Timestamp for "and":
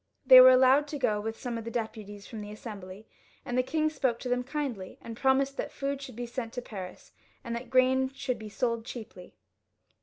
3.45-3.55, 4.99-5.15, 7.43-7.55